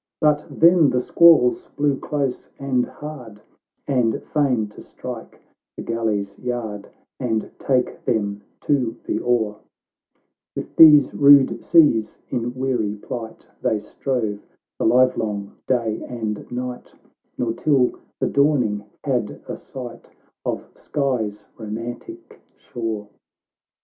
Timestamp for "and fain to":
3.87-4.81